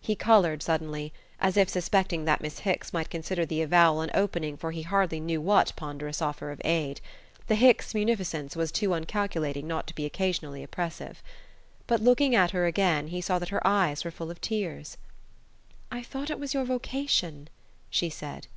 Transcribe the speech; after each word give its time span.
He 0.00 0.16
coloured 0.16 0.64
suddenly, 0.64 1.12
as 1.38 1.56
if 1.56 1.68
suspecting 1.68 2.24
that 2.24 2.40
Miss 2.40 2.58
Hicks 2.58 2.92
might 2.92 3.08
consider 3.08 3.46
the 3.46 3.62
avowal 3.62 4.00
an 4.00 4.10
opening 4.14 4.56
for 4.56 4.72
he 4.72 4.82
hardly 4.82 5.20
knew 5.20 5.40
what 5.40 5.72
ponderous 5.76 6.20
offer 6.20 6.50
of 6.50 6.60
aid. 6.64 7.00
The 7.46 7.54
Hicks 7.54 7.94
munificence 7.94 8.56
was 8.56 8.72
too 8.72 8.94
uncalculating 8.94 9.68
not 9.68 9.86
to 9.86 9.94
be 9.94 10.06
occasionally 10.06 10.64
oppressive. 10.64 11.22
But 11.86 12.02
looking 12.02 12.34
at 12.34 12.50
her 12.50 12.66
again 12.66 13.06
he 13.06 13.20
saw 13.20 13.38
that 13.38 13.50
her 13.50 13.64
eyes 13.64 14.04
were 14.04 14.10
full 14.10 14.32
of 14.32 14.40
tears. 14.40 14.96
"I 15.92 16.02
thought 16.02 16.30
it 16.30 16.40
was 16.40 16.52
your 16.52 16.64
vocation," 16.64 17.48
she 17.90 18.10
said. 18.10 18.48